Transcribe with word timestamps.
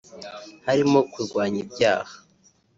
harimo 0.65 0.99
kurwanya 1.11 1.59
ibyaha 1.65 2.13